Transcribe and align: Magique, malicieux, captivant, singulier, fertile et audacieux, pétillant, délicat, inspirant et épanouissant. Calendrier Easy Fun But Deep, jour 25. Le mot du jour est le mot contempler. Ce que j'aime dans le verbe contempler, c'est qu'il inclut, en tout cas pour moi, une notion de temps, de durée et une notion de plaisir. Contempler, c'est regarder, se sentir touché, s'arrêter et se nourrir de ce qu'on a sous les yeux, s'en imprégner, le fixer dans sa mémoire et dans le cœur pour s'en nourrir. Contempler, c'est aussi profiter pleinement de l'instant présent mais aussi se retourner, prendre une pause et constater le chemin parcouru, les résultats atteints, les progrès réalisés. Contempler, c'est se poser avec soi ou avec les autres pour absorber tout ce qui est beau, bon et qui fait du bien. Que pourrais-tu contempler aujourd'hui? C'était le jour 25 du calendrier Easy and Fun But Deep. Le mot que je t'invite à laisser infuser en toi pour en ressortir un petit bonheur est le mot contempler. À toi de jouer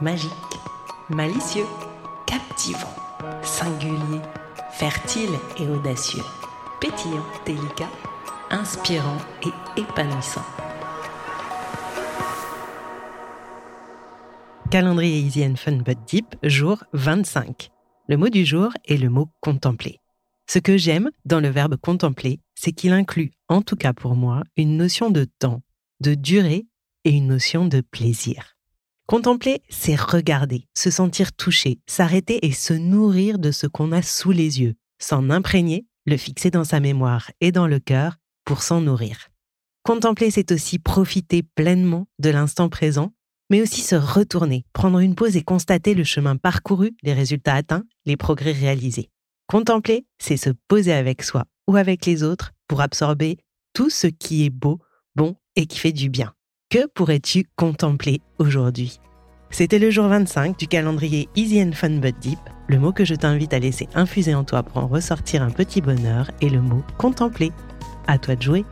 Magique, 0.00 0.30
malicieux, 1.10 1.66
captivant, 2.26 2.94
singulier, 3.42 4.20
fertile 4.72 5.30
et 5.58 5.66
audacieux, 5.66 6.24
pétillant, 6.80 7.24
délicat, 7.44 7.90
inspirant 8.50 9.18
et 9.44 9.80
épanouissant. 9.80 10.44
Calendrier 14.70 15.20
Easy 15.20 15.44
Fun 15.56 15.82
But 15.82 15.98
Deep, 16.06 16.36
jour 16.42 16.82
25. 16.94 17.70
Le 18.08 18.16
mot 18.16 18.30
du 18.30 18.46
jour 18.46 18.72
est 18.86 18.96
le 18.96 19.10
mot 19.10 19.28
contempler. 19.40 19.98
Ce 20.48 20.58
que 20.58 20.76
j'aime 20.76 21.10
dans 21.24 21.40
le 21.40 21.48
verbe 21.48 21.76
contempler, 21.76 22.40
c'est 22.54 22.72
qu'il 22.72 22.92
inclut, 22.92 23.32
en 23.48 23.62
tout 23.62 23.76
cas 23.76 23.92
pour 23.92 24.16
moi, 24.16 24.42
une 24.56 24.76
notion 24.76 25.10
de 25.10 25.24
temps, 25.24 25.62
de 26.00 26.14
durée 26.14 26.66
et 27.04 27.10
une 27.10 27.26
notion 27.26 27.66
de 27.66 27.80
plaisir. 27.80 28.51
Contempler, 29.12 29.60
c'est 29.68 29.94
regarder, 29.94 30.66
se 30.72 30.90
sentir 30.90 31.34
touché, 31.34 31.80
s'arrêter 31.86 32.46
et 32.46 32.52
se 32.52 32.72
nourrir 32.72 33.38
de 33.38 33.50
ce 33.50 33.66
qu'on 33.66 33.92
a 33.92 34.00
sous 34.00 34.30
les 34.30 34.62
yeux, 34.62 34.72
s'en 34.98 35.28
imprégner, 35.28 35.84
le 36.06 36.16
fixer 36.16 36.50
dans 36.50 36.64
sa 36.64 36.80
mémoire 36.80 37.30
et 37.42 37.52
dans 37.52 37.66
le 37.66 37.78
cœur 37.78 38.16
pour 38.46 38.62
s'en 38.62 38.80
nourrir. 38.80 39.28
Contempler, 39.82 40.30
c'est 40.30 40.50
aussi 40.50 40.78
profiter 40.78 41.42
pleinement 41.42 42.06
de 42.20 42.30
l'instant 42.30 42.70
présent 42.70 43.12
mais 43.50 43.60
aussi 43.60 43.82
se 43.82 43.96
retourner, 43.96 44.64
prendre 44.72 44.98
une 44.98 45.14
pause 45.14 45.36
et 45.36 45.42
constater 45.42 45.92
le 45.92 46.04
chemin 46.04 46.38
parcouru, 46.38 46.92
les 47.02 47.12
résultats 47.12 47.56
atteints, 47.56 47.84
les 48.06 48.16
progrès 48.16 48.52
réalisés. 48.52 49.10
Contempler, 49.46 50.06
c'est 50.20 50.38
se 50.38 50.48
poser 50.68 50.94
avec 50.94 51.22
soi 51.22 51.44
ou 51.68 51.76
avec 51.76 52.06
les 52.06 52.22
autres 52.22 52.52
pour 52.66 52.80
absorber 52.80 53.36
tout 53.74 53.90
ce 53.90 54.06
qui 54.06 54.46
est 54.46 54.50
beau, 54.50 54.78
bon 55.16 55.36
et 55.54 55.66
qui 55.66 55.78
fait 55.78 55.92
du 55.92 56.08
bien. 56.08 56.32
Que 56.72 56.86
pourrais-tu 56.86 57.44
contempler 57.54 58.22
aujourd'hui? 58.38 58.98
C'était 59.50 59.78
le 59.78 59.90
jour 59.90 60.08
25 60.08 60.58
du 60.58 60.66
calendrier 60.66 61.28
Easy 61.36 61.62
and 61.62 61.72
Fun 61.72 61.98
But 61.98 62.18
Deep. 62.18 62.38
Le 62.66 62.78
mot 62.78 62.92
que 62.92 63.04
je 63.04 63.14
t'invite 63.14 63.52
à 63.52 63.58
laisser 63.58 63.90
infuser 63.94 64.34
en 64.34 64.42
toi 64.42 64.62
pour 64.62 64.78
en 64.78 64.86
ressortir 64.86 65.42
un 65.42 65.50
petit 65.50 65.82
bonheur 65.82 66.30
est 66.40 66.48
le 66.48 66.62
mot 66.62 66.82
contempler. 66.96 67.52
À 68.06 68.16
toi 68.16 68.36
de 68.36 68.42
jouer 68.42 68.64